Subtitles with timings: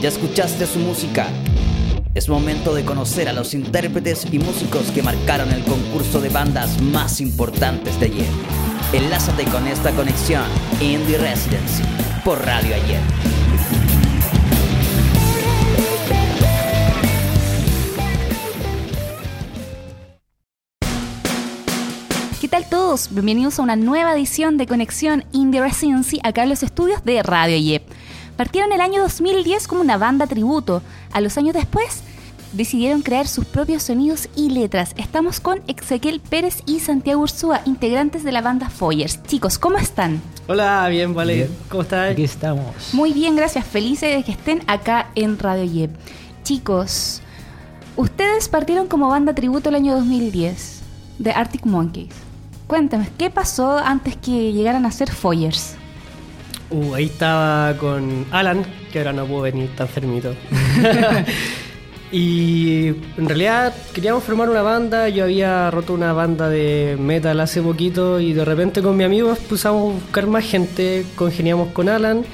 [0.00, 1.26] ¿Ya escuchaste su música?
[2.14, 6.80] Es momento de conocer a los intérpretes y músicos que marcaron el concurso de bandas
[6.80, 8.28] más importantes de ayer.
[8.92, 10.44] Enlázate con esta conexión
[10.80, 11.82] Indie Residency
[12.24, 13.00] por Radio Ayer.
[22.40, 23.12] ¿Qué tal todos?
[23.12, 27.58] Bienvenidos a una nueva edición de Conexión Indie Residency acá en los estudios de Radio
[27.58, 28.07] Yep.
[28.38, 30.80] Partieron el año 2010 como una banda tributo.
[31.10, 32.04] A los años después
[32.52, 34.94] decidieron crear sus propios sonidos y letras.
[34.96, 39.24] Estamos con Ezequiel Pérez y Santiago Ursúa, integrantes de la banda Foyers.
[39.24, 40.22] Chicos, ¿cómo están?
[40.46, 41.34] Hola, bien, vale.
[41.34, 41.56] Bien.
[41.68, 42.12] ¿Cómo estás?
[42.12, 42.94] Aquí estamos.
[42.94, 43.66] Muy bien, gracias.
[43.66, 45.90] Felices de que estén acá en Radio Yep.
[46.44, 47.22] Chicos,
[47.96, 50.80] ustedes partieron como banda tributo el año 2010
[51.18, 52.14] de Arctic Monkeys.
[52.68, 55.74] Cuéntame, ¿qué pasó antes que llegaran a ser Foyers?
[56.70, 60.34] Uh, ahí estaba con Alan, que ahora no pudo venir, está enfermito.
[62.12, 65.08] y en realidad queríamos formar una banda.
[65.08, 69.34] Yo había roto una banda de metal hace poquito y de repente con mi amigo
[69.48, 72.24] pusimos a buscar más gente, congeniamos con Alan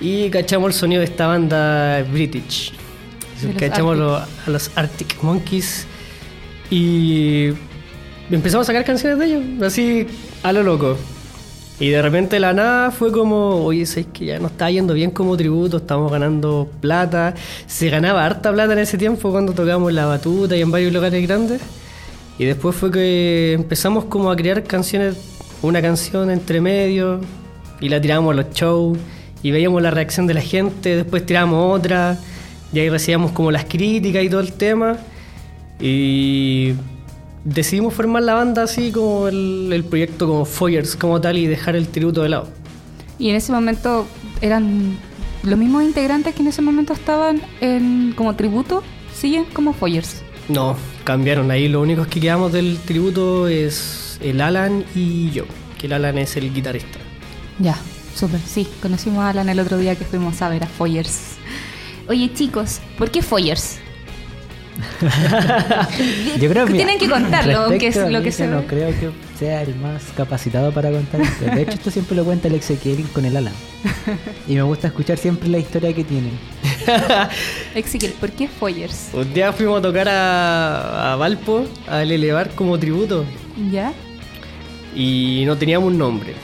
[0.00, 2.72] y cachamos el sonido de esta banda British.
[3.42, 5.86] Los Cachamos a los Arctic Monkeys
[6.70, 7.52] y
[8.30, 10.06] empezamos a sacar canciones de ellos, así
[10.42, 10.98] a lo loco.
[11.80, 15.10] Y de repente la nada fue como, oye, ¿sabes que ya nos está yendo bien
[15.10, 15.78] como tributo?
[15.78, 17.34] Estamos ganando plata.
[17.66, 21.26] Se ganaba harta plata en ese tiempo cuando tocábamos la batuta y en varios lugares
[21.26, 21.62] grandes.
[22.38, 25.16] Y después fue que empezamos como a crear canciones,
[25.62, 27.20] una canción entre medio,
[27.80, 28.98] y la tirábamos a los shows,
[29.42, 32.18] y veíamos la reacción de la gente, después tirábamos otra,
[32.74, 34.98] y ahí recibíamos como las críticas y todo el tema.
[35.80, 36.74] Y
[37.44, 41.76] decidimos formar la banda así como el, el proyecto como Foyers como tal y dejar
[41.76, 42.48] el tributo de lado.
[43.18, 44.06] Y en ese momento
[44.40, 44.96] eran
[45.42, 48.82] los mismos integrantes que en ese momento estaban en, como tributo,
[49.14, 50.22] siguen como Foyers.
[50.48, 51.68] No, cambiaron ahí.
[51.68, 55.44] Lo único que quedamos del tributo es el Alan y yo,
[55.78, 56.98] que el Alan es el guitarrista.
[57.58, 57.76] Ya,
[58.14, 58.40] súper.
[58.40, 61.36] Sí, conocimos a Alan el otro día que fuimos a ver a Foyers.
[62.08, 63.78] Oye, chicos, ¿por qué Foyers?
[66.40, 68.66] Yo creo que Tienen que contarlo, aunque es lo que se no ve.
[68.66, 71.44] creo que sea el más capacitado para contar esto.
[71.44, 73.52] De hecho, esto siempre lo cuenta el Ezequiel con el Alan.
[74.48, 76.32] Y me gusta escuchar siempre la historia que tienen.
[77.74, 79.08] Ezequiel, ¿por qué Foyers?
[79.12, 83.24] Un día fuimos a tocar a, a Valpo, al elevar como tributo,
[83.70, 83.92] ¿Ya?
[84.94, 86.34] y no teníamos un nombre.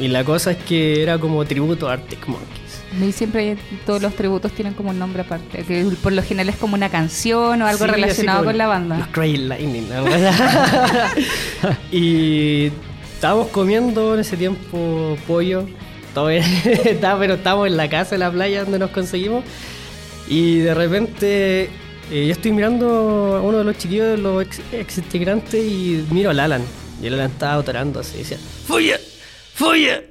[0.00, 2.61] Y la cosa es que era como tributo a Arctic Monkeys.
[3.00, 6.56] Y siempre todos los tributos tienen como un nombre aparte, que por lo general es
[6.56, 9.08] como una canción o algo Sí, relacionado con la Los banda.
[9.12, 9.88] Crazy Lightning.
[9.88, 11.10] la verdad.
[11.92, 12.70] y
[13.14, 15.66] estábamos comiendo en ese tiempo pollo.
[16.12, 19.42] Estaba- pero estábamos en la casa, en la playa donde nos conseguimos.
[20.28, 21.70] Y de repente
[22.10, 26.04] eh, yo estoy mirando a uno de los chiquillos, de los ex, ex integrantes, y
[26.10, 26.62] miro al Alan.
[27.02, 28.36] Y el Alan estaba otorando así, decía,
[28.66, 28.98] ¡Folla!
[29.54, 30.02] ¡Folla!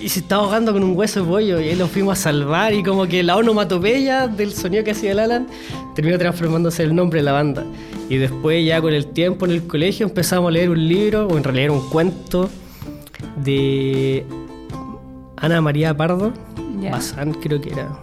[0.00, 2.72] Y se estaba ahogando con un hueso de pollo y ahí lo fuimos a salvar
[2.72, 5.46] y como que la onomatopeya del sonido que hacía el Alan
[5.94, 7.64] terminó transformándose en el nombre de la banda.
[8.08, 11.36] Y después ya con el tiempo en el colegio empezamos a leer un libro, o
[11.36, 12.48] en realidad era un cuento
[13.36, 14.24] de
[15.36, 16.32] Ana María Pardo,
[16.80, 16.92] Ya.
[16.92, 17.98] Bazán creo que era.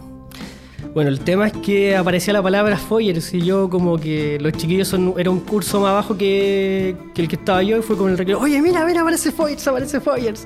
[0.94, 4.90] Bueno, el tema es que aparecía la palabra Foyers y yo como que los chiquillos
[4.90, 8.10] son, era un curso más abajo que, que el que estaba yo y fue como
[8.10, 10.46] el recreo, oye mira, mira, aparece Foyers, aparece Foyers.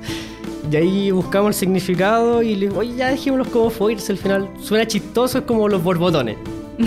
[0.72, 4.50] Y ahí buscamos el significado y le digo, oye, ya dejémoslos como Foyers, al final
[4.62, 6.38] suena chistoso, es como los borbotones.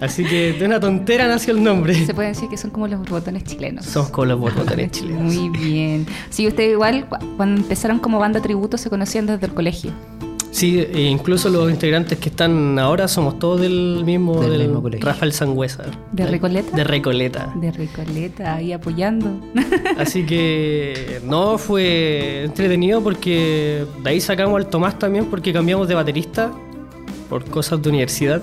[0.00, 1.92] Así que de una tontera nació el nombre.
[2.06, 3.84] Se puede decir que son como los botones chilenos.
[3.84, 5.34] Somos como los borbotones chilenos.
[5.34, 6.06] Muy bien.
[6.30, 9.90] Sí, ustedes igual cu- cuando empezaron como banda tributo se conocían desde el colegio.
[10.50, 14.82] Sí, e incluso los integrantes que están ahora somos todos del mismo, Del del mismo
[14.82, 15.06] colegio.
[15.06, 15.84] Rafael Sangüesa.
[16.10, 16.74] ¿De Recoleta?
[16.76, 17.52] De Recoleta.
[17.54, 19.30] De Recoleta, ahí apoyando.
[19.98, 25.94] Así que no fue entretenido porque de ahí sacamos al Tomás también porque cambiamos de
[25.94, 26.50] baterista
[27.28, 28.42] por cosas de universidad.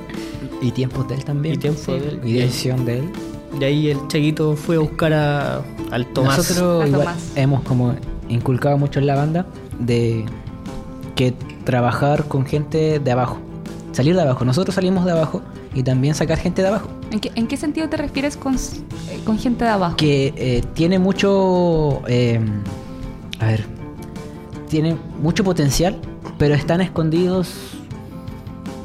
[0.62, 1.56] Y tiempos de él también.
[1.56, 1.92] Y tiempo Sí.
[2.00, 2.20] de él.
[2.24, 3.06] Y decisión de él.
[3.60, 5.62] Y ahí el Chaguito fue a buscar a-
[5.92, 6.38] al Tomás.
[6.38, 7.32] Nosotros A igual Tomás.
[7.36, 7.96] hemos como
[8.30, 9.46] inculcado mucho en la banda
[9.80, 10.24] de
[11.16, 11.34] que
[11.66, 13.38] trabajar con gente de abajo.
[13.92, 14.46] Salir de abajo.
[14.46, 15.42] Nosotros salimos de abajo
[15.74, 16.88] y también sacar gente de abajo.
[17.12, 19.96] ¿En qué, en qué sentido te refieres con, eh, con gente de abajo?
[19.98, 22.40] que eh, tiene mucho eh,
[23.40, 23.66] a ver
[24.70, 25.96] tiene mucho potencial
[26.40, 27.54] pero están escondidos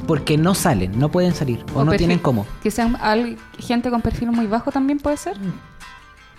[0.06, 3.90] porque no salen no pueden salir o, no perfil- tienen cómo Que sean al- gente
[3.90, 5.36] con perfil muy bajo también puede ser.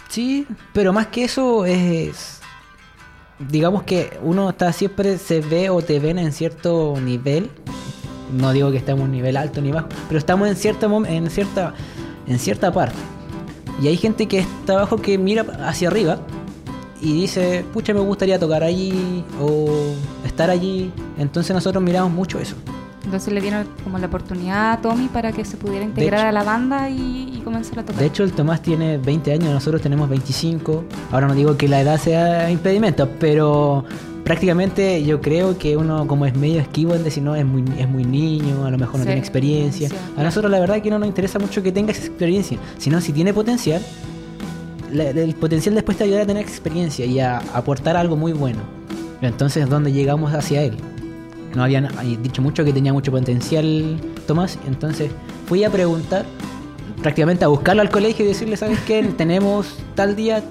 [0.10, 2.41] sí pero más que eso es
[3.50, 7.50] digamos que uno está siempre se ve o te ven en cierto nivel
[8.38, 11.30] No digo que estemos a un nivel alto ni bajo, pero estamos en cierta, en
[11.30, 11.74] cierta,
[12.28, 12.96] en cierta parte.
[13.82, 16.20] Y hay gente que está abajo que mira hacia arriba
[17.02, 19.68] y dice, pucha, me gustaría tocar allí o
[20.26, 20.92] estar allí.
[21.18, 22.56] Entonces nosotros miramos mucho eso.
[23.04, 26.32] Entonces le dieron como la oportunidad a Tommy para que se pudiera integrar hecho- a
[26.32, 28.00] la banda y comenzar a tocar.
[28.02, 30.84] De hecho, el Tomás tiene 20 años, nosotros tenemos 25.
[31.12, 33.84] Ahora no digo que la edad sea impedimento, pero
[34.24, 37.90] prácticamente yo creo que uno como es medio esquivo en decir, no, es muy, es
[37.90, 39.90] muy niño, a lo mejor no Sí, tiene experiencia.
[39.90, 43.02] sí, A nosotros la verdad que no nos interesa mucho que tenga esa experiencia, sino
[43.02, 43.82] si tiene potencial,
[44.94, 48.60] la- el potencial después te ayuda a tener experiencia y a aportar algo muy bueno.
[49.22, 50.78] Entonces, ¿dónde llegamos hacia él?
[51.56, 51.90] No habían
[52.24, 55.12] dicho mucho que tenía mucho potencial Tomás, entonces
[55.48, 56.26] fui a preguntar,
[57.02, 59.04] prácticamente a buscarlo al colegio y decirle, ¿sabes qué?
[59.04, 60.44] Tenemos tal día,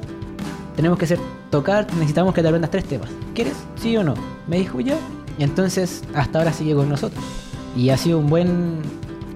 [0.77, 1.19] tenemos que hacer
[1.51, 3.09] tocar, necesitamos que te aprendas tres temas.
[3.35, 3.55] ¿Quieres?
[3.81, 4.15] ¿Sí o no?
[4.47, 4.95] Me dijo yo.
[5.39, 7.23] Y entonces hasta ahora sigue con nosotros.
[7.77, 8.79] Y ha sido un buen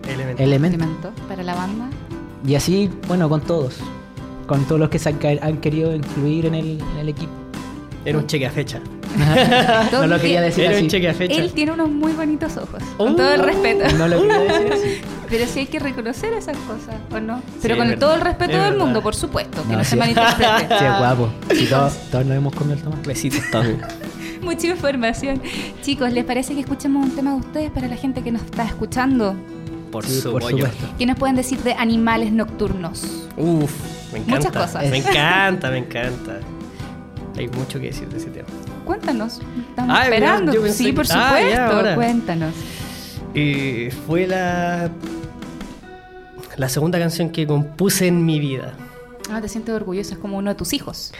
[0.08, 0.42] Elemento.
[0.42, 0.76] elemento.
[0.84, 1.88] Elemento para la banda.
[2.46, 3.76] Y así, bueno, con todos.
[4.46, 7.32] Con todos los que se han, querido incluir en el, en el equipo.
[8.04, 8.80] Era un cheque a fecha.
[9.92, 10.82] no lo quería decir Era así.
[10.84, 11.40] un cheque a fecha.
[11.40, 13.04] Él tiene unos muy bonitos ojos, Oh.
[13.06, 13.96] con todo el respeto.
[13.96, 15.00] No lo quería decir así.
[15.28, 17.42] Pero sí hay que reconocer esas cosas, ¿o no?
[17.62, 18.84] Pero es con verdad, todo el respeto es del verdad.
[18.84, 19.96] mundo, por supuesto, que no, No, se sí.
[19.96, 20.66] malinterprete.
[20.78, 21.28] Sí, es guapo.
[21.54, 23.08] Sí, todos, todos nos hemos comido el tomate.
[23.08, 23.76] Besitos, Tommy.
[24.42, 25.40] Mucha información.
[25.82, 28.64] Chicos, ¿les parece que escuchemos un tema de ustedes para la gente que nos está
[28.64, 29.34] escuchando?
[29.90, 30.86] Por Sí, su por supuesto.
[30.98, 33.02] ¿Qué nos pueden decir de animales nocturnos?
[33.36, 33.70] Uf,
[34.12, 34.36] me encanta.
[34.48, 34.90] Muchas cosas.
[34.90, 36.40] Me encanta, me encanta.
[37.36, 38.48] Hay mucho que decir de ese tema.
[38.84, 39.40] Cuéntanos,
[39.70, 40.52] estamos Ay, esperando.
[40.52, 41.94] yo pensé sí, por Ah, supuesto, ya, ahora.
[41.94, 42.54] cuéntanos.
[43.34, 44.90] Y fue la.
[46.56, 48.74] La segunda canción que compuse en mi vida.
[49.28, 51.12] Ah, te sientes orgulloso, es como uno de tus hijos.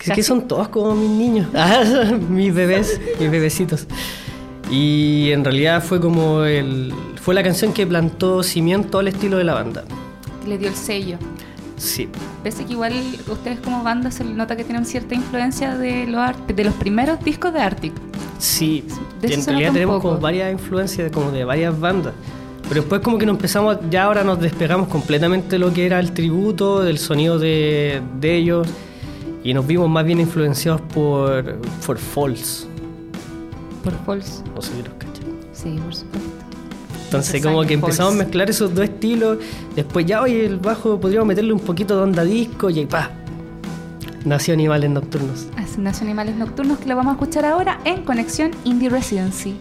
[0.00, 1.48] Es que son todos como mis niños.
[1.54, 1.84] Ah,
[2.28, 3.86] mis bebés, mis bebecitos.
[4.70, 6.94] Y en realidad fue como el.
[7.20, 9.84] Fue la canción que plantó cimiento al estilo de la banda.
[10.46, 11.18] Le dio el sello.
[11.76, 12.08] Sí.
[12.44, 12.92] Pese que igual
[13.28, 17.52] ustedes como banda se nota que tienen cierta influencia de los, de los primeros discos
[17.52, 17.92] de Arctic.
[18.40, 18.84] Sí,
[19.20, 22.14] De en realidad tenemos como varias influencias como de varias bandas.
[22.62, 26.00] Pero después como que nos empezamos, ya ahora nos despegamos completamente de lo que era
[26.00, 28.66] el tributo, del sonido de, de ellos,
[29.44, 32.66] y nos vimos más bien influenciados por, por Falls.
[33.84, 34.42] Por Falls.
[34.54, 35.24] No sé si los cachan.
[35.52, 36.28] Sí, por supuesto.
[37.04, 39.38] Entonces como que empezamos a mezclar esos dos estilos,
[39.74, 43.10] después ya, oye, el bajo podríamos meterle un poquito de onda disco, y ahí pa,
[44.24, 45.46] nació Animales Nocturnos.
[45.78, 49.56] Nació Animales Nocturnos que lo vamos a escuchar ahora en Conexión Indie Residency.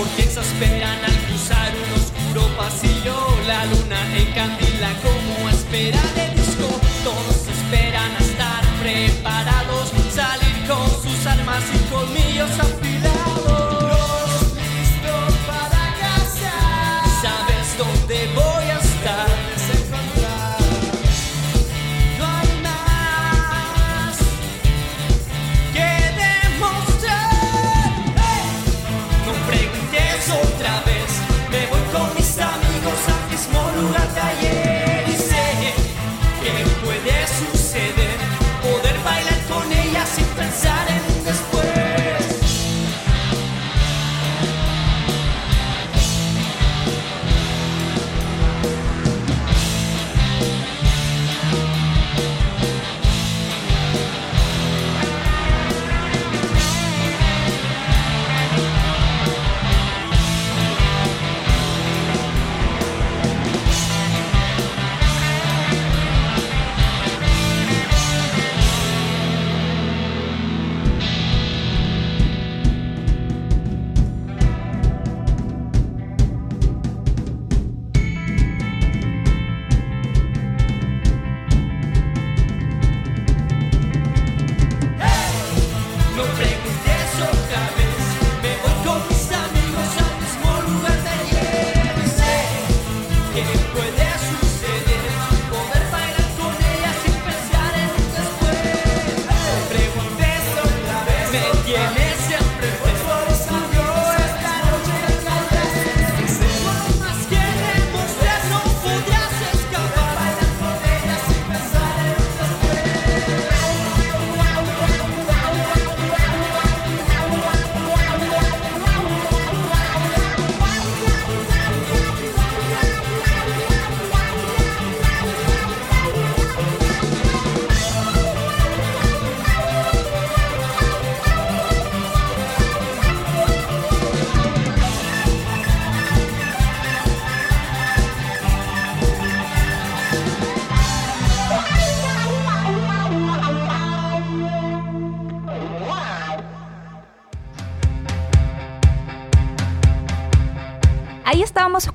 [0.00, 3.14] Porque exasperan al cruzar un oscuro pasillo.
[3.46, 6.68] La luna encandila como espera de disco.
[7.04, 12.79] Todos esperan a estar preparados Salir con sus armas y colmillos afilados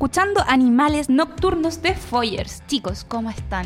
[0.06, 2.62] escuchando Animales Nocturnos de Foyers.
[2.68, 3.66] Chicos, ¿cómo están?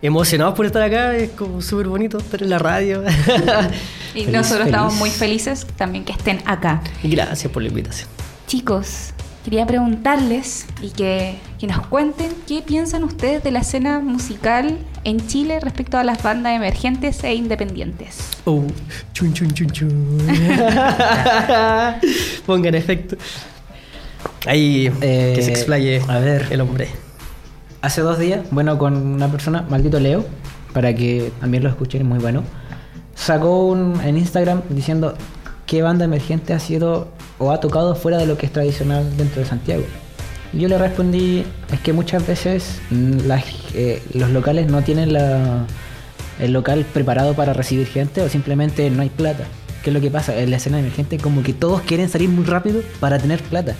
[0.00, 3.04] Emocionados por estar acá, es como súper bonito estar en la radio.
[4.14, 6.80] Y Feliz, nosotros estamos muy felices también que estén acá.
[7.02, 8.08] Gracias por la invitación.
[8.46, 9.12] Chicos,
[9.44, 15.26] quería preguntarles y que, que nos cuenten qué piensan ustedes de la escena musical en
[15.26, 18.26] Chile respecto a las bandas emergentes e independientes.
[18.46, 18.64] Oh,
[19.12, 20.18] chun chun chun chun.
[22.46, 23.18] Pongan efecto.
[24.46, 26.46] Ahí Eh, que se explaye a ver.
[26.50, 26.88] el hombre.
[27.82, 30.24] Hace dos días, bueno, con una persona, maldito Leo,
[30.72, 32.42] para que también lo escuchen, es muy bueno.
[33.14, 35.14] Sacó un, en Instagram diciendo
[35.66, 39.40] qué banda emergente ha sido o ha tocado fuera de lo que es tradicional dentro
[39.40, 39.84] de Santiago.
[40.52, 45.12] Y yo le respondí, es que muchas veces mm, las, eh, los locales no tienen
[45.12, 45.64] la,
[46.40, 49.44] el local preparado para recibir gente o simplemente no hay plata.
[49.82, 50.36] ¿Qué es lo que pasa?
[50.36, 53.74] En la escena emergente como que todos quieren salir muy rápido para tener plata.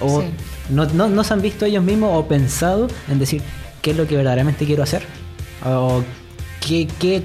[0.00, 0.26] O Sí.
[0.70, 3.42] no, no, no se han visto ellos mismos o pensado en decir
[3.82, 5.02] qué es lo que verdaderamente quiero hacer.
[5.64, 6.02] O
[6.66, 7.22] qué, qué,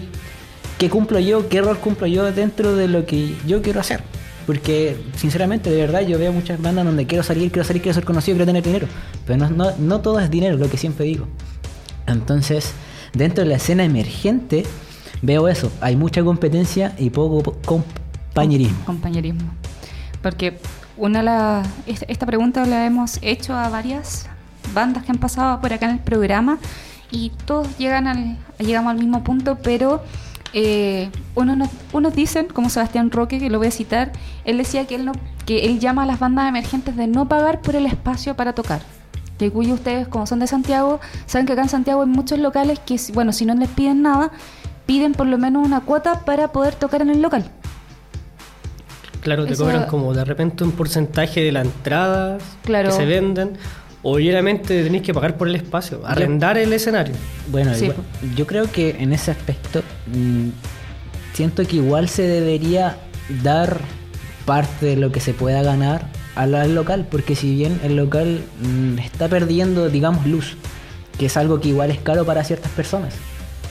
[0.78, 4.02] qué cumplo yo, qué rol cumplo yo dentro de lo que yo quiero hacer.
[4.48, 8.04] Porque, sinceramente, de verdad, yo veo muchas bandas donde quiero salir, quiero salir, quiero ser
[8.06, 8.88] conocido, quiero tener dinero.
[9.26, 11.28] Pero no, no, no todo es dinero, lo que siempre digo.
[12.08, 12.72] Entonces,
[13.14, 14.64] dentro de la escena emergente,
[15.22, 15.72] veo eso.
[15.80, 18.84] Hay mucha competencia y poco compañerismo.
[18.86, 19.54] Compañerismo.
[20.24, 20.58] Porque
[20.98, 24.28] una de la- es- esta pregunta la hemos hecho a varias
[24.74, 26.58] bandas que han pasado por acá en el programa
[27.12, 30.02] y todos llegan al, llegamos al mismo punto, pero
[30.54, 34.12] eh, unos, no- unos dicen, como Sebastián Roque, que lo voy a citar,
[34.44, 35.14] él decía que él, no,
[35.46, 38.82] que él llama a las bandas emergentes de no pagar por el espacio para tocar.
[39.38, 42.80] Que cuyo ustedes, como son de Santiago, saben que acá en Santiago hay muchos locales
[42.80, 44.32] que, bueno, si no les piden nada,
[44.86, 47.50] piden por lo menos una cuota para poder tocar en el local.
[49.22, 52.90] Claro, te Eso- cobran como de repente un porcentaje de la entrada Claro.
[52.90, 53.52] que se venden.
[54.04, 57.14] Obviamente tenéis que pagar por el espacio, arrendar el escenario.
[57.52, 57.98] Bueno, Sí, igual-
[58.36, 60.50] yo creo que en ese aspecto mm,
[61.34, 62.98] siento que igual se debería
[63.44, 63.78] dar
[64.46, 68.42] parte de lo que se pueda ganar al, al local, porque si bien el local
[68.64, 70.58] mm, está perdiendo, digamos, luz,
[71.20, 73.14] que es algo que igual es caro para ciertas personas,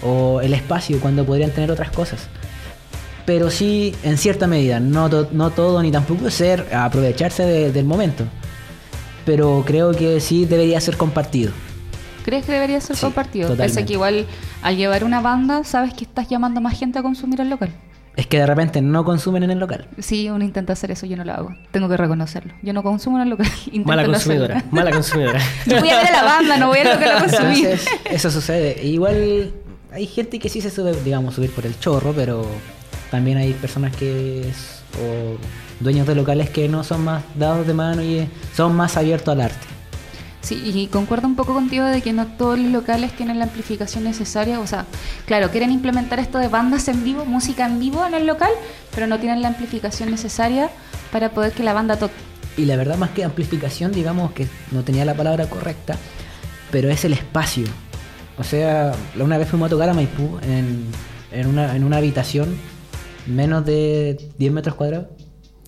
[0.04, 2.28] o el espacio cuando podrían tener otras cosas.
[3.32, 7.84] Pero sí, en cierta medida, no, to- no todo ni tampoco ser aprovecharse de- del
[7.84, 8.25] momento.
[9.25, 11.52] Pero creo que sí debería ser compartido.
[12.25, 13.46] ¿Crees que debería ser Sí, compartido?
[13.50, 13.84] Pese totalmente.
[13.87, 14.26] que igual
[14.62, 17.70] al llevar una banda, sabes que estás llamando más gente a consumir el local.
[18.16, 19.87] Es que de repente no consumen en el local.
[20.00, 21.54] Sí, uno intenta hacer eso, yo no lo hago.
[21.70, 22.52] Tengo que reconocerlo.
[22.64, 23.46] Yo no consumo en el local.
[23.66, 24.75] intento Mala consumidora, hacerlo.
[24.76, 25.40] mala consumidora.
[25.66, 27.64] Yo voy a ver a la banda, no voy al local a consumir.
[27.66, 28.84] Entonces, eso sucede.
[28.84, 29.52] Igual
[29.92, 32.44] hay gente que sí se sube, digamos, subir por el chorro, pero
[33.11, 35.37] también hay personas que es- o
[35.83, 39.33] dueños de locales que no son más dados de mano y eh, son más abiertos
[39.33, 39.67] al arte.
[40.43, 44.05] Sí, y concuerdo un poco contigo de que no todos los locales tienen la amplificación
[44.05, 44.59] necesaria.
[44.59, 44.87] O sea,
[45.26, 48.50] claro, quieren implementar esto de bandas en vivo, música en vivo en el local,
[48.95, 50.71] pero no tienen la amplificación necesaria
[51.12, 52.14] para poder que la banda toque.
[52.57, 55.97] Y la verdad, más que amplificación, digamos que no tenía la palabra correcta,
[56.71, 57.64] pero es el espacio.
[58.38, 60.87] O sea, una vez fuimos a tocar a Maipú en,
[61.33, 62.57] en, una, en una habitación
[63.26, 65.06] menos de 10 metros cuadrados.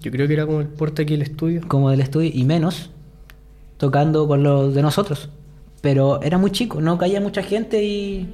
[0.00, 1.62] Yo creo que era como el puerto aquí el estudio.
[1.68, 2.90] como del estudio y menos
[3.76, 5.28] tocando con los de nosotros.
[5.80, 8.28] Pero era muy chico, no caía mucha gente y,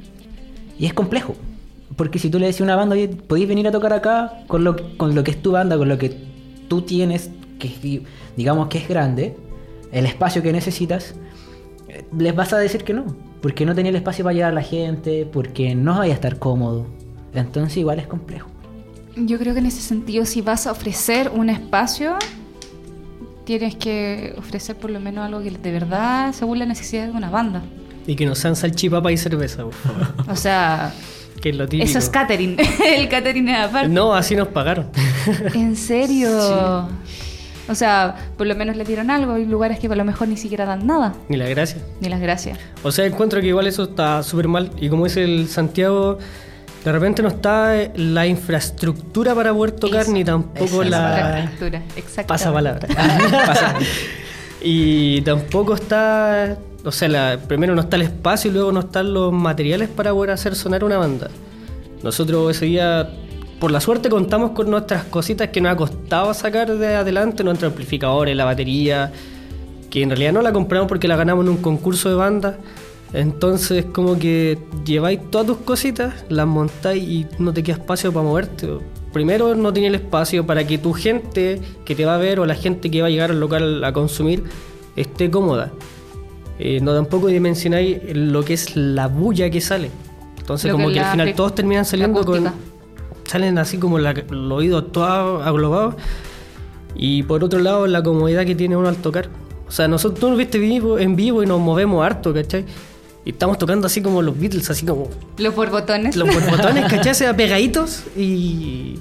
[0.79, 1.35] y es complejo.
[1.97, 4.63] Porque si tú le decís a una banda, oye, podéis venir a tocar acá con
[4.63, 6.15] lo, con lo que es tu banda, con lo que
[6.69, 8.03] tú tienes, que
[8.37, 9.37] digamos que es grande,
[9.91, 11.15] el espacio que necesitas,
[12.17, 13.07] les vas a decir que no.
[13.41, 16.39] Porque no tenía el espacio para llevar a la gente, porque no vaya a estar
[16.39, 16.87] cómodo.
[17.35, 18.49] Entonces igual es complejo.
[19.27, 22.17] Yo creo que en ese sentido, si vas a ofrecer un espacio,
[23.45, 27.31] tienes que ofrecer por lo menos algo que de verdad según la necesidad de una
[27.31, 27.63] banda.
[28.07, 30.07] Y que no sean salchipapa y cerveza, por favor.
[30.29, 30.93] O sea,
[31.41, 31.89] que es lo típico.
[31.89, 32.57] eso es catering.
[32.87, 33.89] el catering es aparte.
[33.89, 34.87] No, así nos pagaron.
[35.55, 36.89] ¿En serio?
[37.69, 39.33] O sea, por lo menos le dieron algo.
[39.35, 41.15] Hay lugares que a lo mejor ni siquiera dan nada.
[41.29, 41.83] Ni la gracia.
[42.01, 42.59] Ni las gracias.
[42.83, 44.71] O sea, encuentro que igual eso está súper mal.
[44.81, 46.19] Y como dice el Santiago,
[46.85, 50.13] de repente no está la infraestructura para poder tocar, Eso.
[50.13, 51.51] ni tampoco Esa la...
[52.27, 52.87] Pasa palabra.
[54.63, 59.13] y tampoco está, o sea, la- primero no está el espacio y luego no están
[59.13, 61.29] los materiales para poder hacer sonar una banda.
[62.03, 63.11] Nosotros ese día,
[63.61, 67.71] por la suerte, contamos con nuestras cositas que nos ha costado sacar de adelante, nuestros
[67.73, 69.13] amplificadores, la batería,
[69.91, 72.57] que en realidad no la compramos porque la ganamos en un concurso de banda.
[73.13, 78.27] Entonces, como que lleváis todas tus cositas, las montáis y no te queda espacio para
[78.27, 78.69] moverte.
[79.13, 82.47] Primero, no tiene el espacio para que tu gente que te va a ver o
[82.47, 84.45] la gente que va a llegar al local a consumir
[84.97, 85.73] esté cómoda.
[86.59, 89.91] Eh, no tampoco dimensionáis lo que es la bulla que sale.
[90.39, 92.53] Entonces, Lo como que al final todos terminan saliendo con.
[93.25, 95.95] Salen así como la- los oídos todos aglobados.
[96.95, 99.29] Y por otro lado, la comodidad que tiene uno al tocar.
[99.69, 102.65] O sea, nosotros tú nos viste vivo, en vivo y nos movemos harto, ¿cachai?
[103.29, 105.07] Y estamos tocando así como los Beatles, así como
[105.37, 106.17] Los borbotones.
[106.17, 107.13] los borbotones, ¿cachai?
[107.13, 109.01] O sea, pegaditos y,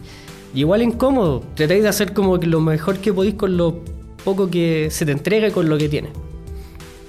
[0.54, 1.44] y igual incómodo.
[1.56, 3.80] Tratáis de hacer como que lo mejor que podéis con lo
[4.26, 6.12] poco que se te entrega y con lo que tienes.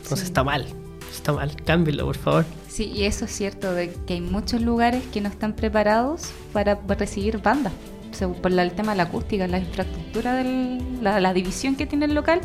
[0.01, 0.65] Entonces está mal,
[1.13, 1.51] está mal.
[1.65, 2.45] Cámbienlo, por favor.
[2.69, 6.79] Sí, y eso es cierto, de que hay muchos lugares que no están preparados para
[6.87, 7.73] recibir bandas.
[8.13, 11.85] O sea, por el tema de la acústica, la infraestructura, de la, la división que
[11.85, 12.41] tiene el local,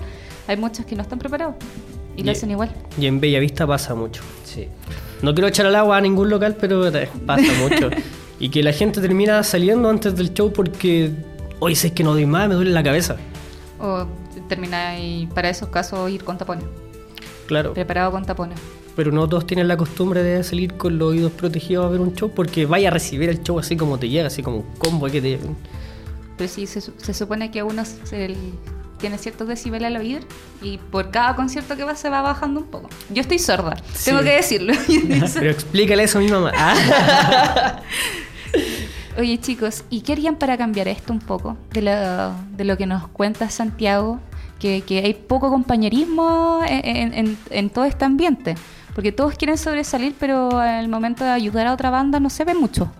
[0.47, 1.57] hay muchos que no están preparados.
[2.17, 2.71] Y lo Y- hacen igual.
[2.99, 4.21] Y en Bellavista pasa mucho.
[4.43, 4.67] Sí.
[5.21, 7.89] No quiero echar al agua a ningún local, pero eh, pasa mucho.
[8.39, 11.11] y que la gente termina saliendo antes del show porque,
[11.59, 13.15] hoy sé que no doy más, me duele la cabeza.
[13.79, 14.05] O
[14.49, 16.65] termina y para esos casos ir con tapones.
[17.47, 17.73] Claro.
[17.73, 18.59] Preparado con tapones.
[18.95, 22.13] Pero no todos tienen la costumbre de salir con los oídos protegidos a ver un
[22.13, 25.07] show porque vaya a recibir el show así como te llega, así como un combo
[25.07, 25.39] que te...
[26.37, 28.35] Pero sí, se, se supone que uno se- el-
[29.03, 30.25] tiene ciertos decibeles al oír
[30.61, 32.87] y por cada concierto que va se va bajando un poco.
[33.09, 34.05] Yo estoy sorda, Sí.
[34.11, 34.73] tengo que decirlo.
[35.33, 36.51] Pero explícale eso a mi mamá.
[36.57, 37.81] Ah.
[39.19, 41.57] Oye chicos, ¿y qué harían para cambiar esto un poco?
[41.71, 41.91] De lo,
[42.55, 44.19] de lo que nos cuenta Santiago,
[44.59, 48.55] que, que hay poco compañerismo en, en- en- todo este ambiente.
[48.95, 52.53] Porque todos quieren sobresalir, pero al momento de ayudar a otra banda no se ve
[52.55, 52.91] mucho.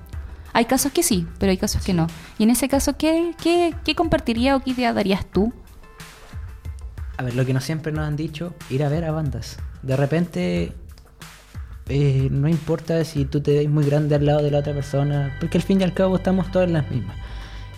[0.52, 2.06] Hay casos que sí, pero hay casos que no.
[2.38, 5.52] Y en ese caso, ¿qué, qué, qué compartiría o qué idea darías tú?
[7.18, 9.58] A ver, lo que no siempre nos han dicho, ir a ver a bandas.
[9.82, 10.74] De repente,
[11.90, 15.36] eh, no importa si tú te ves muy grande al lado de la otra persona,
[15.40, 17.18] porque al fin y al cabo estamos todas las mismas.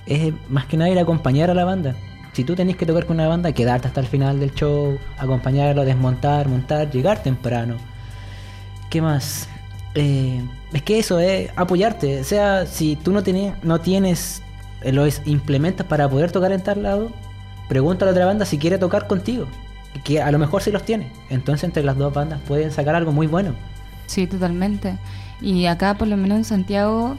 [0.05, 1.95] Es más que nada ir a acompañar a la banda.
[2.33, 5.85] Si tú tenés que tocar con una banda, quedarte hasta el final del show, acompañarlo,
[5.85, 7.77] desmontar, montar, llegar temprano.
[8.89, 9.49] ¿Qué más?
[9.95, 10.41] Eh,
[10.73, 12.19] es que eso es apoyarte.
[12.19, 14.43] O sea, si tú no, tienes no tienes
[14.81, 17.09] eh, los implementos para poder tocar en tal lado,
[17.67, 19.45] pregúntale a la otra banda si quiere tocar contigo.
[20.03, 21.11] Que a lo mejor sí los tiene.
[21.29, 23.53] Entonces entre las dos bandas pueden sacar algo muy bueno.
[24.07, 24.97] Sí, totalmente.
[25.41, 27.15] Y acá, por lo menos en Santiago,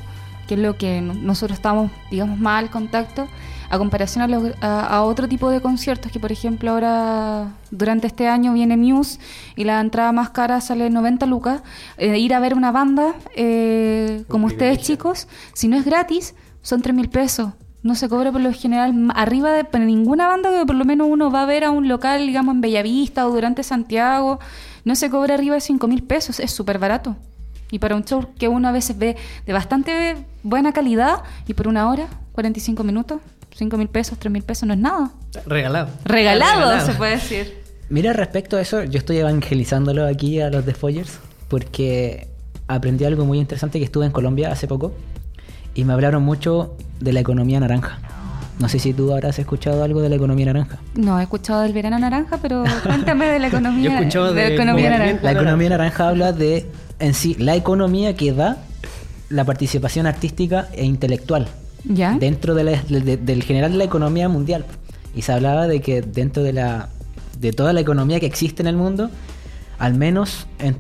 [0.47, 3.27] que es lo que no- nosotros estamos, digamos, más al contacto,
[3.69, 8.07] a comparación a, los- a- a otro tipo de conciertos, que por ejemplo ahora, durante
[8.07, 9.19] este año viene Muse
[9.57, 11.63] y la entrada más cara sale 90 lucas,
[11.99, 16.81] eh, ir a ver una banda, eh, como ustedes chicos, si no es gratis, son
[16.83, 17.51] 3 mil pesos.
[17.87, 21.07] No se cobra por lo general arriba de por ninguna banda que por lo menos
[21.09, 24.41] uno va a ver a un local, digamos, en Bellavista o durante Santiago.
[24.85, 27.15] No se cobra arriba de 5 mil pesos, es súper barato.
[27.71, 31.69] Y para un show que uno a veces ve de bastante buena calidad y por
[31.69, 33.21] una hora, 45 minutos,
[33.55, 35.13] 5 mil pesos, 3 mil pesos no es nada.
[35.47, 35.89] Regalado.
[36.05, 36.87] Regalado, Regalado.
[36.87, 37.63] se puede decir.
[37.89, 42.27] Mira, respecto a eso, yo estoy evangelizándolo aquí a los de Foyers porque
[42.67, 44.93] aprendí algo muy interesante que estuve en Colombia hace poco
[45.77, 47.99] y me hablaron mucho de la economía naranja.
[48.59, 50.79] No sé si tú habrás escuchado algo de la economía naranja.
[50.95, 54.43] No, he escuchado del verano naranja, pero cuéntame de la economía, Yo he escuchado de
[54.43, 55.21] la de economía naranja.
[55.23, 56.67] La economía naranja habla de
[56.99, 58.57] en sí la economía que da
[59.29, 61.49] la participación artística e intelectual
[61.85, 62.17] ¿Ya?
[62.19, 64.65] dentro de la- de- del general de la economía mundial.
[65.15, 66.89] Y se hablaba de que dentro de la
[67.39, 69.11] de toda la economía que existe en el mundo,
[69.79, 70.77] al menos en-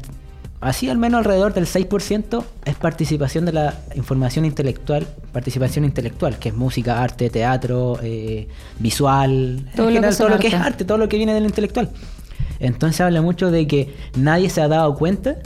[0.60, 6.50] así al menos alrededor del 6% es participación de la información intelectual, participación intelectual, que
[6.50, 10.54] es música, arte, teatro, eh, visual, Todo en lo que es todo lo que es
[10.54, 10.66] arte.
[10.66, 11.90] arte, todo lo que viene del intelectual.
[12.58, 15.36] Entonces habla mucho de que nadie se ha dado cuenta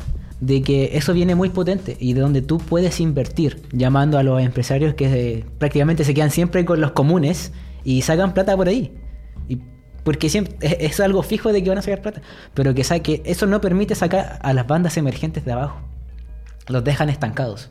[0.41, 4.41] de que eso viene muy potente y de donde tú puedes invertir, llamando a los
[4.41, 7.53] empresarios que eh, prácticamente se quedan siempre con los comunes
[7.85, 8.95] y sacan plata por ahí.
[9.49, 9.59] Y
[10.05, 12.23] porque siempre es, algo fijo de que van a sacar plata,
[12.55, 15.81] pero que sabe que eso no permite sacar a las bandas emergentes de abajo.
[16.69, 17.71] Los dejan estancados.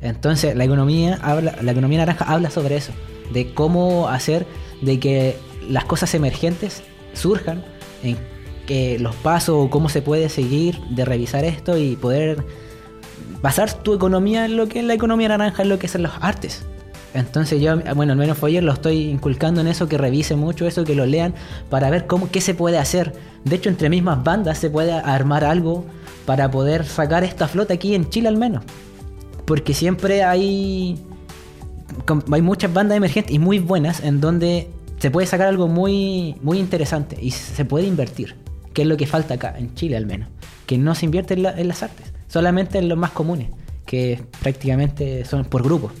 [0.00, 2.92] Entonces, la economía habla, la economía naranja habla sobre eso,
[3.32, 4.46] de cómo hacer
[4.82, 5.36] de que
[5.68, 6.82] las cosas emergentes
[7.14, 7.64] surjan,
[8.02, 8.18] en
[8.66, 12.44] que los pasos o cómo se puede seguir de revisar esto y poder
[13.42, 16.12] basar tu economía en lo que es la economía naranja, en lo que son las
[16.20, 16.64] artes.
[17.14, 20.84] Entonces yo, bueno, al menos Foyer lo estoy inculcando en eso, que revise mucho eso,
[20.84, 21.32] que lo lean,
[21.70, 23.12] para ver cómo, qué se puede hacer.
[23.44, 25.84] De hecho, entre mismas bandas se puede armar algo
[26.26, 28.64] para poder sacar esta flota aquí en Chile al menos.
[29.44, 30.98] Porque siempre hay,
[32.32, 36.58] hay muchas bandas emergentes y muy buenas en donde se puede sacar algo muy, muy
[36.58, 38.34] interesante y se puede invertir.
[38.72, 40.30] Que es lo que falta acá, en Chile al menos.
[40.66, 43.50] Que no se invierte en las artes, solamente en los más comunes,
[43.86, 45.92] que prácticamente son por grupos.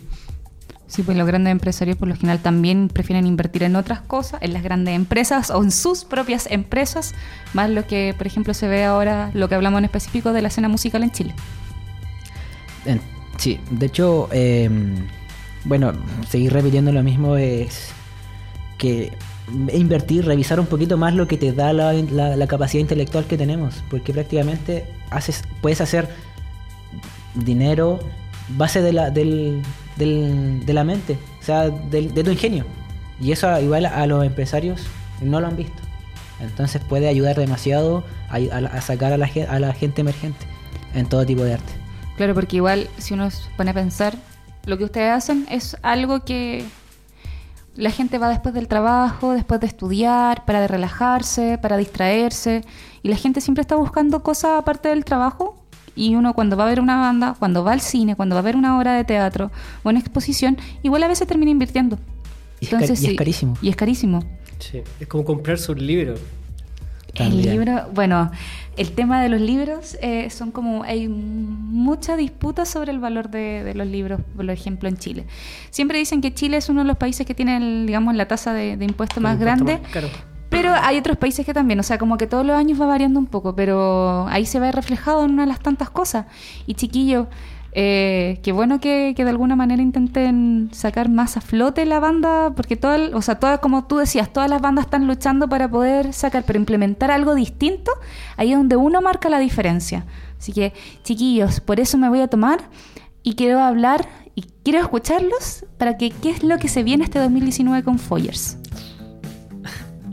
[0.86, 4.52] Sí, pues los grandes empresarios por lo general también prefieren invertir en otras cosas, en
[4.52, 7.14] las grandes empresas o en sus propias empresas,
[7.54, 10.48] más lo que, por ejemplo, se ve ahora, lo que hablamos en específico de la
[10.48, 11.34] escena musical en Chile.
[13.38, 14.70] Sí, de hecho, eh,
[15.64, 15.92] bueno,
[16.28, 17.88] seguir repitiendo lo mismo es
[18.78, 19.12] que
[19.72, 23.36] invertir, revisar un poquito más lo que te da la, la- la capacidad intelectual que
[23.36, 26.08] tenemos, porque prácticamente haces, puedes hacer
[27.34, 27.98] dinero
[28.48, 29.62] base de la, del,
[29.96, 32.64] del- de la mente, o sea, del- de tu ingenio.
[33.20, 34.82] Y eso igual a los empresarios
[35.20, 35.82] no lo han visto.
[36.40, 40.46] Entonces puede ayudar demasiado a, sacar a la, a la gente emergente
[40.94, 41.72] en todo tipo de arte.
[42.16, 44.14] Claro, porque igual si uno se pone a pensar,
[44.66, 46.64] lo que ustedes hacen es algo que
[47.76, 52.62] la gente va después del trabajo, después de estudiar, para relajarse, para distraerse,
[53.02, 55.56] y la gente siempre está buscando cosas aparte del trabajo.
[55.96, 58.42] Y uno cuando va a ver una banda, cuando va al cine, cuando va a
[58.42, 59.50] ver una obra de teatro
[59.82, 61.98] o una exposición, igual a veces termina invirtiendo.
[62.60, 63.58] Y es cari- y es carísimo.
[63.62, 64.24] Y es carísimo.
[64.58, 66.14] Sí, es como comprarse un libro.
[67.14, 68.32] El libro, bueno,
[68.76, 73.62] el tema de los libros eh, son como, hay mucha disputa sobre el valor de,
[73.62, 75.24] de los libros, por ejemplo, en Chile.
[75.70, 78.52] Siempre dicen que Chile es uno de los países que tiene, el, digamos, la tasa
[78.52, 80.08] de, de impuesto más grande, más caro.
[80.54, 83.18] Pero hay otros países que también, o sea, como que todos los años va variando
[83.18, 86.26] un poco, pero ahí se ve reflejado en una de las tantas cosas.
[86.64, 87.26] Y chiquillo,
[87.72, 92.52] eh, qué bueno que, que de alguna manera intenten sacar más a flote la banda,
[92.54, 96.12] porque todas, o sea, todas, como tú decías, todas las bandas están luchando para poder
[96.12, 97.90] sacar, pero implementar algo distinto,
[98.36, 100.06] ahí es donde uno marca la diferencia.
[100.38, 102.60] Así que, chiquillos, por eso me voy a tomar
[103.24, 107.18] y quiero hablar y quiero escucharlos para que qué es lo que se viene este
[107.18, 108.58] 2019 con Foyers.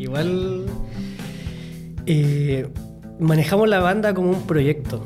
[0.01, 0.65] Igual
[2.07, 2.67] eh,
[3.19, 5.03] manejamos la banda como un proyecto.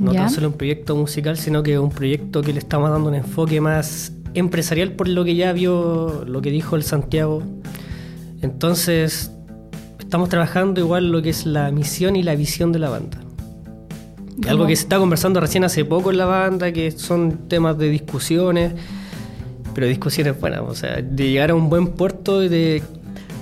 [0.00, 0.22] No Ya.
[0.22, 3.60] tan solo un proyecto musical, sino que un proyecto que le estamos dando un enfoque
[3.60, 7.44] más empresarial por lo que ya vio, lo que dijo el Santiago.
[8.42, 9.30] Entonces,
[10.00, 13.18] estamos trabajando igual lo que es la misión y la visión de la banda.
[14.48, 17.88] Algo que se está conversando recién hace poco en la banda, que son temas de
[17.88, 18.72] discusiones,
[19.72, 22.82] pero discusiones buenas, o sea, de llegar a un buen puerto y de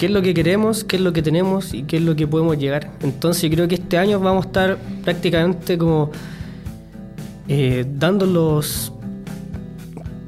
[0.02, 2.26] qué es lo que queremos, qué es lo que tenemos y qué es lo que
[2.26, 2.90] podemos llegar.
[3.02, 6.10] Entonces creo que este año vamos a estar prácticamente como
[7.46, 8.92] eh, dando los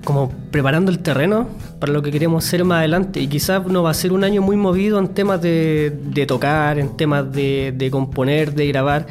[0.04, 1.48] como preparando el terreno
[1.80, 4.42] para lo que queremos hacer más adelante y quizás no va a ser un año
[4.42, 9.08] muy movido en temas de, de tocar, en temas de, de componer, de grabar,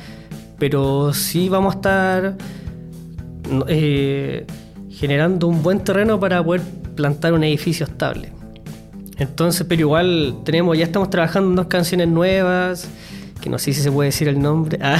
[0.59, 2.37] pero sí vamos a estar
[3.67, 4.47] eh,
[4.89, 6.61] generando un buen terreno para poder
[6.95, 8.42] plantar un edificio estable.
[9.17, 12.87] Entonces, pero igual tenemos, ya estamos trabajando en dos canciones nuevas,
[13.41, 14.79] que no sé si se puede decir el nombre.
[14.83, 14.97] Ah,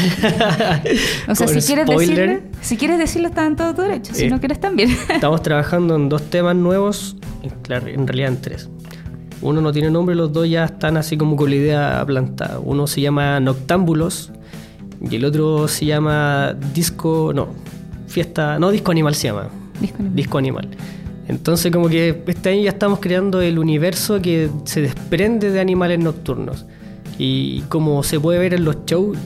[1.29, 4.13] O sea, si quieres, decirlo, si quieres decirlo, está en todo tu derecho.
[4.13, 4.89] Si Eh, no quieres, también.
[5.09, 8.69] Estamos trabajando en dos temas nuevos, en realidad en tres.
[9.41, 12.59] Uno no tiene nombre, los dos ya están así como con la idea plantada.
[12.59, 14.31] Uno se llama Noctámbulos
[15.01, 17.49] y el otro se llama Disco, no,
[18.07, 19.49] Fiesta, no, Disco Animal se llama.
[19.81, 20.15] Disco Animal.
[20.15, 20.69] Disco Animal.
[21.27, 25.99] Entonces como que este año ya estamos creando el universo que se desprende de animales
[25.99, 26.65] nocturnos.
[27.17, 29.17] Y como se puede ver en los shows,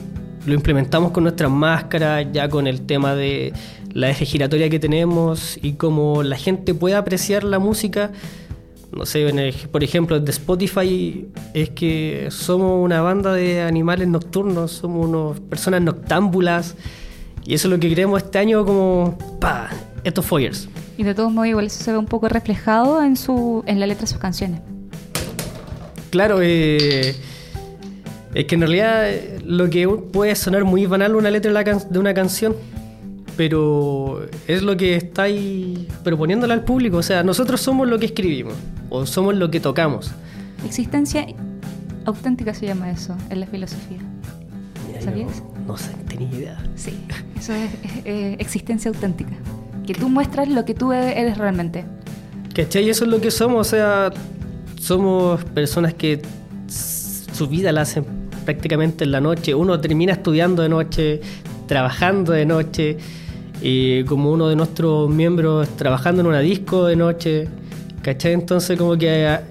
[0.46, 3.52] lo implementamos con nuestras máscaras, ya con el tema de
[3.92, 8.12] la eje giratoria que tenemos y como la gente puede apreciar la música.
[8.92, 14.08] No sé, en el- por ejemplo, de Spotify es que somos una banda de animales
[14.08, 16.74] nocturnos, somos unas personas noctámbulas
[17.44, 19.68] y eso es lo que queremos este año como, pa,
[20.04, 20.68] estos foyers.
[20.96, 23.86] Y de todos modos, igual eso se ve un poco reflejado en su en la
[23.86, 24.60] letra de sus canciones.
[26.10, 27.14] Claro, eh,
[28.34, 32.14] es que en realidad eh, lo que puede sonar muy banal una letra de, una
[32.14, 32.54] canción,
[33.36, 36.98] pero es lo que estáis proponiéndole al público.
[36.98, 38.54] O sea, nosotros somos lo que escribimos,
[38.90, 40.12] o somos lo que tocamos.
[40.64, 41.26] Existencia
[42.04, 43.98] auténtica se llama eso en la filosofía.
[44.86, 45.42] Mira, ¿Sabías?
[45.66, 46.64] No sé, tenía idea.
[46.74, 46.98] Sí,
[47.38, 49.32] eso es, es, eh, existencia auténtica.
[49.88, 51.86] Que tú muestras lo que tú e- eres realmente.
[52.54, 52.84] ¿Cachai?
[52.84, 54.10] Y eso es lo que somos, o sea,
[54.78, 56.20] somos personas que
[56.68, 58.04] su vida la hacen
[58.44, 59.54] prácticamente en la noche.
[59.54, 61.22] Uno termina estudiando de noche,
[61.66, 62.98] trabajando de noche,
[64.06, 67.48] como uno de nuestros miembros trabajando en una disco de noche,
[68.02, 68.34] ¿cachai?
[68.34, 69.42] Entonces como que ah,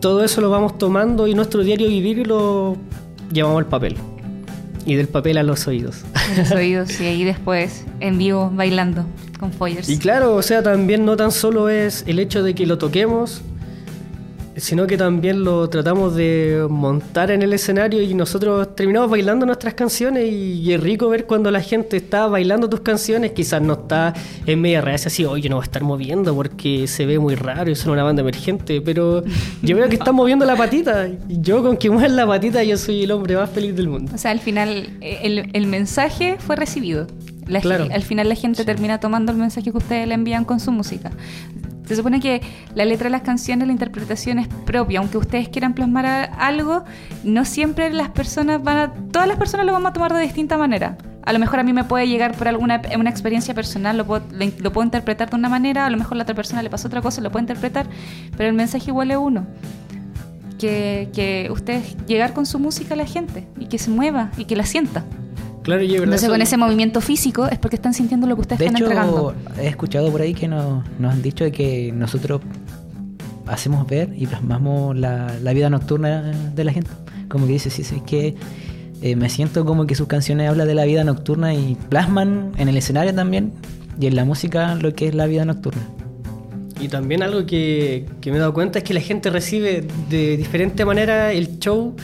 [0.00, 2.76] todo eso lo vamos tomando y nuestro diario vivir lo
[3.32, 3.96] llevamos al papel.
[4.86, 6.04] Y del papel a los oídos.
[6.30, 9.06] En los oídos y ahí después en vivo bailando
[9.38, 9.88] con Foyers.
[9.88, 13.42] Y claro, o sea, también no tan solo es el hecho de que lo toquemos,
[14.56, 19.74] sino que también lo tratamos de montar en el escenario y nosotros terminamos bailando nuestras
[19.74, 24.14] canciones y, es rico ver cuando la gente está bailando tus canciones, quizás no está
[24.46, 27.70] en media reacia así, oye, no va a estar moviendo porque se ve muy raro
[27.70, 29.22] y son una banda emergente, pero
[29.62, 32.76] yo veo que están moviendo la patita y yo con que muevan la patita yo
[32.76, 34.12] soy el hombre más feliz del mundo.
[34.14, 37.06] O sea, al final eh, el, el mensaje fue recibido.
[37.46, 37.88] La ge- Claro.
[37.92, 41.10] Al final la gente termina tomando el mensaje que ustedes le envían con su música.
[41.86, 42.40] Se supone que
[42.74, 46.82] la letra de las canciones, la interpretación es propia, aunque ustedes quieran plasmar algo,
[47.24, 50.56] no siempre las personas van a, todas las personas lo vamos a tomar de distinta
[50.56, 50.96] manera.
[51.26, 54.24] A lo mejor a mí me puede llegar por alguna una experiencia personal, lo puedo,
[54.32, 56.70] lo, lo puedo interpretar de una manera, a lo mejor a la otra persona le
[56.70, 57.86] pasó otra cosa, lo puede interpretar,
[58.36, 59.46] pero el mensaje igual es uno.
[60.58, 64.44] Que, que ustedes llegar con su música a la gente y que se mueva y
[64.46, 65.04] que la sienta.
[65.64, 66.04] Claro, y es verdad.
[66.04, 68.84] Entonces con ese movimiento físico es porque están sintiendo lo que ustedes De están hecho,
[68.92, 69.34] entregando.
[69.60, 72.40] he escuchado por ahí que nos, nos han dicho de que nosotros
[73.46, 76.22] hacemos ver y plasmamos la, la vida nocturna
[76.54, 76.90] de la gente.
[77.28, 78.34] Como que dice, sí, sí, que
[79.02, 82.68] eh, me siento como que sus canciones hablan de la vida nocturna y plasman en
[82.68, 83.52] el escenario también
[84.00, 85.82] y en la música lo que es la vida nocturna.
[86.80, 90.36] Y también algo que, que me he dado cuenta es que la gente recibe de
[90.36, 91.94] diferente manera el show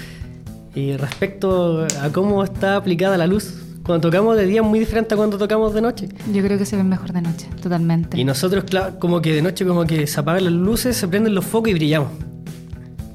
[0.75, 3.55] y respecto a cómo está aplicada la luz.
[3.85, 6.09] Cuando tocamos de día es muy diferente a cuando tocamos de noche.
[6.33, 8.21] Yo creo que se ven mejor de noche, totalmente.
[8.21, 11.35] Y nosotros, claro, como que de noche como que se apagan las luces, se prenden
[11.35, 12.11] los focos y brillamos.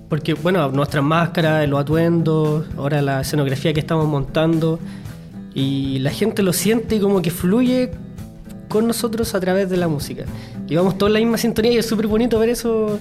[0.10, 4.80] Porque, bueno, nuestras máscaras, los atuendos, ahora la escenografía que estamos montando,
[5.56, 7.92] y la gente lo siente y como que fluye
[8.68, 10.26] con nosotros a través de la música.
[10.68, 13.00] Y vamos todos en la misma sintonía y es súper bonito ver eso.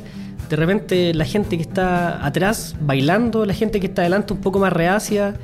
[0.55, 4.61] De repente la gente que está atrás bailando, la gente que está adelante un poco
[4.61, 5.35] más reacia,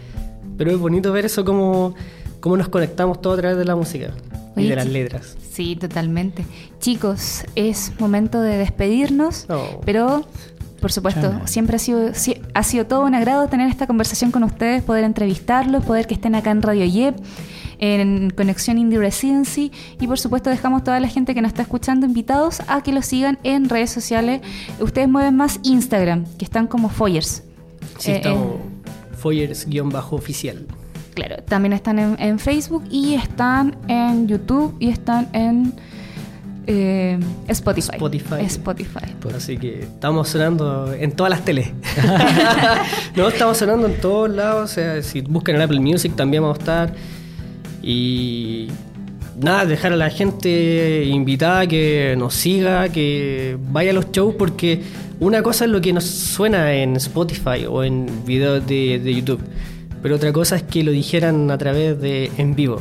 [0.56, 1.96] pero es bonito ver eso como,
[2.38, 4.12] como nos conectamos todos a través de la música
[4.56, 5.36] y de las letras.
[5.50, 6.44] Sí, totalmente.
[6.78, 9.80] Chicos, es momento de despedirnos, No.
[9.84, 10.24] pero
[10.80, 12.12] por supuesto, siempre ha sido,
[12.54, 16.36] ha sido todo un agrado tener esta conversación con ustedes, poder entrevistarlos, poder que estén
[16.36, 17.16] acá en Radio Yep,
[17.80, 22.06] en Conexión Indie Residency y por supuesto dejamos toda la gente que nos está escuchando
[22.06, 24.42] invitados a que los sigan en redes sociales.
[24.78, 27.42] Ustedes mueven más Instagram, que están como Foyers.
[27.98, 30.66] Sí, Eh, estamos eh, Foyers-oficial.
[31.14, 35.72] Claro, también están en, en Facebook y están en YouTube y están en
[36.66, 37.92] eh, Spotify.
[37.94, 38.34] Spotify.
[38.44, 39.16] Spotify.
[39.34, 41.70] Así que estamos sonando en todas las teles.
[43.16, 44.70] no, estamos sonando en todos lados.
[44.70, 47.19] O sea, si buscan en Apple Music también vamos a estar.
[47.82, 48.68] Y
[49.40, 54.82] nada, dejar a la gente invitada que nos siga, que vaya a los shows, porque
[55.20, 59.40] una cosa es lo que nos suena en Spotify o en videos de, de YouTube,
[60.02, 62.80] pero otra cosa es que lo dijeran a través de en vivo.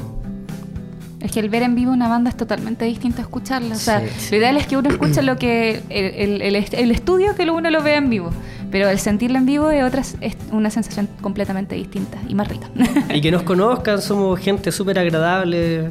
[1.21, 3.75] Es que el ver en vivo una banda es totalmente distinto a escucharla.
[3.75, 6.73] O sea, Sí, lo ideal es que uno escuche lo que el, el- el est-
[6.73, 8.29] el estudio que uno lo vea en vivo.
[8.71, 12.69] Pero el sentirlo en vivo es, otra, es una sensación completamente distinta y más rica.
[13.13, 15.89] y que nos conozcan, somos gente súper agradable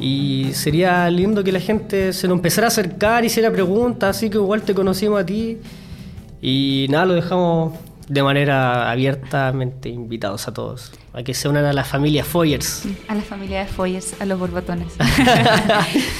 [0.00, 4.38] y sería lindo que la gente se nos empezara a acercar, hiciera preguntas, así que
[4.38, 5.58] igual te conocimos a ti
[6.42, 7.72] y nada, lo dejamos
[8.08, 12.82] de manera abiertamente invitados a todos, a que se unan a la familia Foyers.
[13.08, 14.92] A la familia de Foyers, a los borbotones.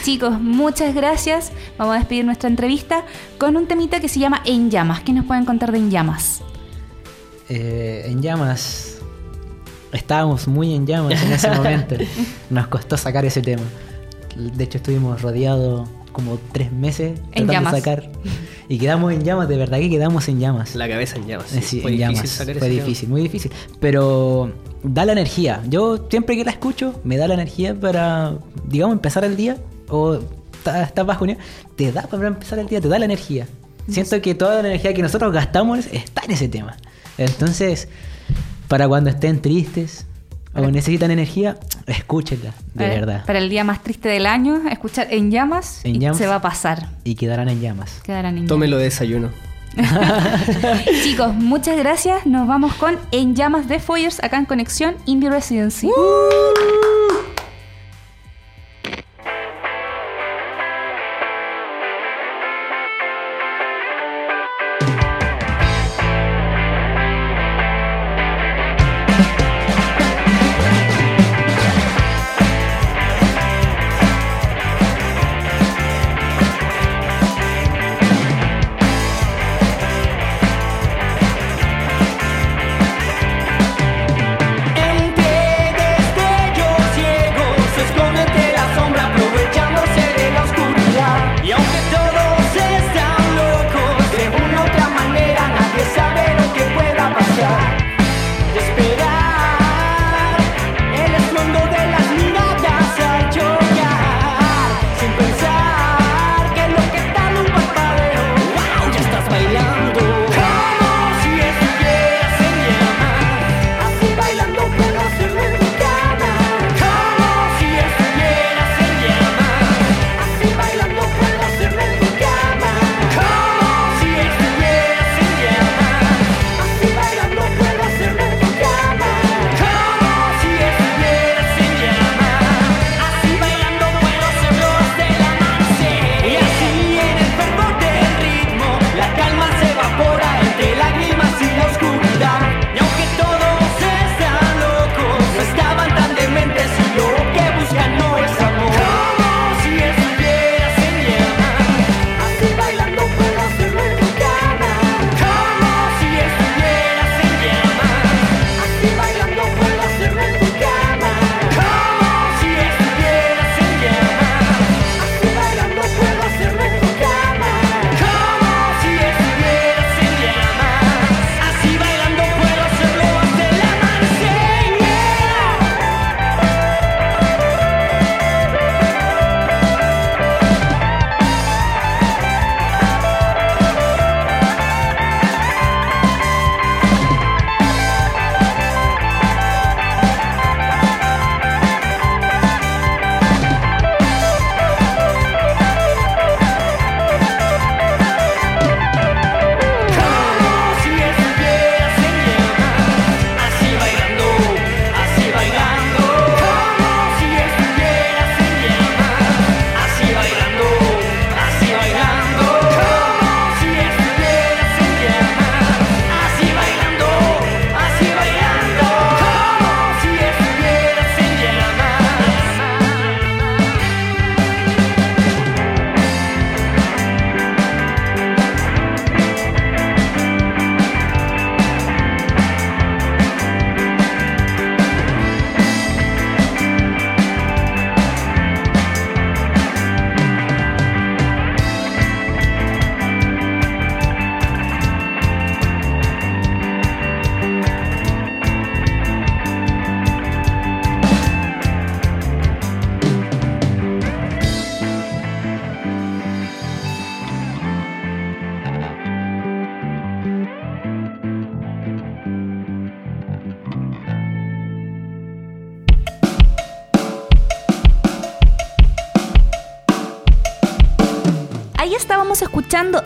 [0.04, 1.50] Chicos, muchas gracias.
[1.78, 3.06] Vamos a despedir nuestra entrevista
[3.38, 5.00] con un temita que se llama En Llamas.
[5.00, 6.42] ¿Qué nos pueden contar de En Llamas?
[7.48, 8.98] Eh, en llamas.
[9.92, 11.94] Estábamos muy en llamas en ese momento.
[12.50, 13.62] Nos costó sacar ese tema.
[14.36, 17.72] De hecho, estuvimos rodeados como tres meses En tratando llamas.
[17.72, 18.10] de sacar.
[18.68, 20.74] Y quedamos en llamas, de verdad que quedamos en llamas.
[20.74, 21.46] La cabeza en llamas.
[21.48, 22.30] Sí, fue en difícil llamas.
[22.30, 22.86] sacar Fue ese tema.
[22.86, 23.52] difícil, muy difícil.
[23.80, 25.62] Pero da la energía.
[25.68, 28.34] Yo siempre que la escucho, me da la energía para,
[28.66, 29.58] digamos, empezar el día.
[29.88, 30.18] O
[30.52, 31.26] está- estás bajo
[31.76, 33.46] te da para empezar el día, te da la energía.
[33.88, 36.76] Siento que toda la energía que nosotros gastamos está en ese tema.
[37.18, 37.88] Entonces,
[38.68, 40.06] para cuando estén tristes
[40.54, 43.24] o necesitan energía, escúchenla, de Para- verdad.
[43.26, 46.16] Para el día más triste del año, escuchar En Llamas En y Llamas.
[46.18, 46.88] se va a pasar.
[47.04, 48.00] Y quedarán en llamas.
[48.02, 49.30] Quedarán en Tómelo de desayuno.
[51.02, 52.24] Chicos, muchas gracias.
[52.26, 55.90] Nos vamos con En Llamas de Foyers acá en Conexión Indie Residency.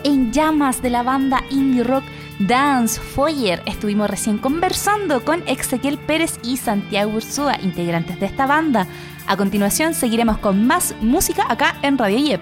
[0.03, 2.03] En Llamas de la banda indie rock
[2.39, 3.61] Dance Foyer.
[3.67, 8.87] Estuvimos recién conversando con Ezequiel Pérez y Santiago Ursúa, integrantes de esta banda.
[9.27, 12.41] A continuación seguiremos con más música acá en Radio Yep.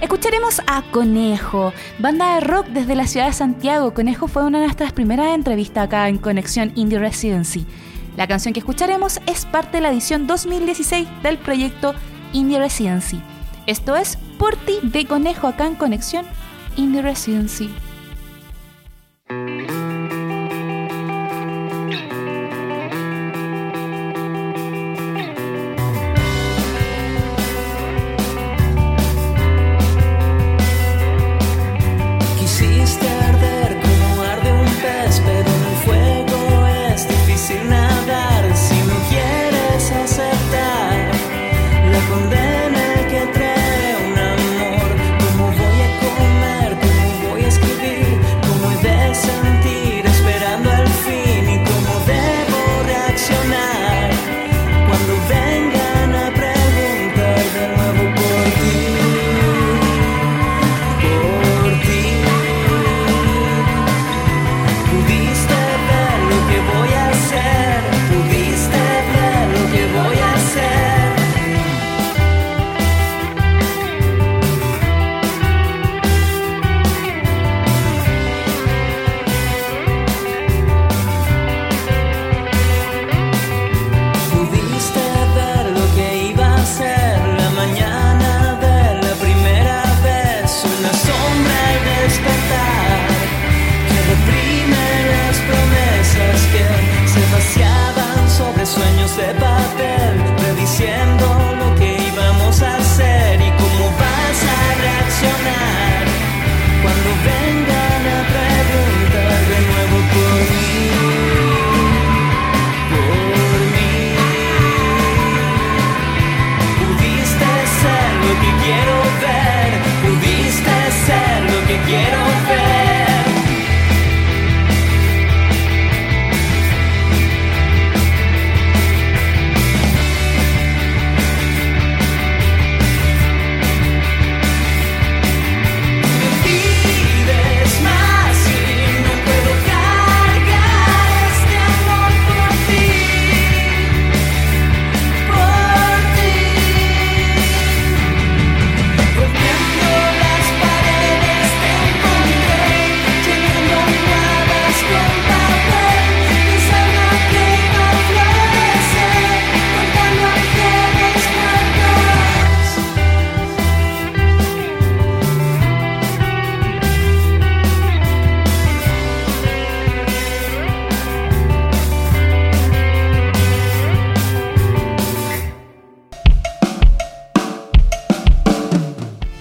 [0.00, 3.92] Escucharemos a Conejo, banda de rock desde la ciudad de Santiago.
[3.92, 7.66] Conejo fue una de nuestras primeras entrevistas acá en Conexión Indie Residency.
[8.16, 11.92] La canción que escucharemos es parte de la edición 2016 del proyecto
[12.32, 13.20] Indie Residency.
[13.66, 16.24] Esto es Por ti de Conejo acá en Conexión
[16.76, 17.68] Indie Residency.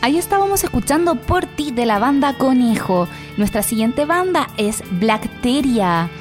[0.06, 3.08] Ahí estábamos escuchando Por ti de la banda Conejo.
[3.38, 6.12] Nuestra siguiente banda es Blackteria.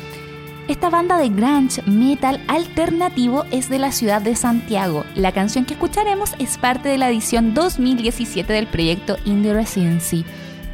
[0.68, 5.05] Esta banda de grunge metal alternativo es de la ciudad de Santiago.
[5.14, 10.24] La canción que escucharemos es parte de la edición 2017 del proyecto Indie Residency.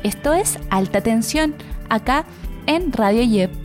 [0.05, 1.57] Esto es Alta Tensión,
[1.89, 2.27] acá
[2.67, 3.60] en Radio Yep.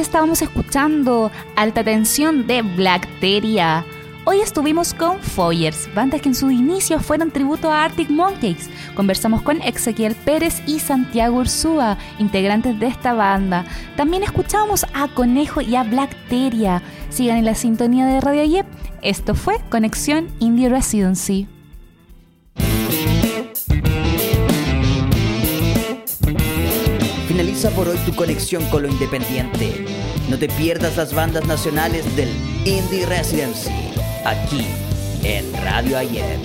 [0.00, 3.84] Estábamos escuchando Alta Tensión de Blackteria.
[4.24, 8.68] Hoy estuvimos con Foyers, bandas que en su inicio fueron tributo a Arctic Monkeys.
[8.94, 13.64] Conversamos con Ezequiel Pérez y Santiago Ursúa, integrantes de esta banda.
[13.96, 16.82] También escuchamos a Conejo y a Blackteria.
[17.08, 18.66] Sigan en la sintonía de Radio Yep.
[19.02, 21.48] Esto fue Conexión Indie Residency.
[27.74, 29.84] Por hoy tu conexión con lo independiente.
[30.30, 32.30] No te pierdas las bandas nacionales del
[32.64, 33.70] Indie Residency,
[34.24, 34.66] aquí
[35.24, 36.38] en Radio Ayer.